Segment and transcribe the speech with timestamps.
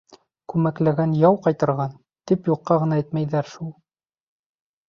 [0.53, 1.93] Күмәкләгән яу ҡайтарған,
[2.31, 3.71] тип юҡҡа гына әйтмәйҙәр шул.